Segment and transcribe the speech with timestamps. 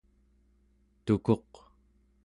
[1.05, 1.51] tukuq